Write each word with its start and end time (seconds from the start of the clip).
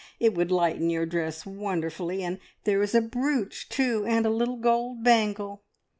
It 0.19 0.33
would 0.33 0.49
lighten 0.49 0.89
your 0.89 1.05
dress 1.05 1.45
wonderfully; 1.45 2.23
and 2.23 2.39
there 2.63 2.81
is 2.81 2.95
a 2.95 3.01
brooch 3.03 3.69
too, 3.69 4.03
and 4.07 4.25
a 4.25 4.31
little 4.31 4.57
gold 4.57 5.03
bangle." 5.03 5.63